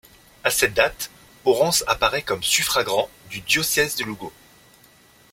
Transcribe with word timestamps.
À 0.43 0.49
cette 0.49 0.73
date, 0.73 1.11
Orense 1.45 1.83
apparaît 1.85 2.23
comme 2.23 2.41
suffragant 2.41 3.07
du 3.29 3.41
diocèse 3.41 3.95
de 3.97 4.03
Lugo. 4.03 4.33